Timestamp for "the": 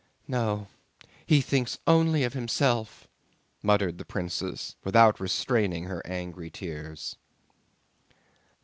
3.99-4.03